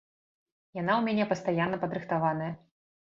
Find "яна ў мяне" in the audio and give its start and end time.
0.77-1.23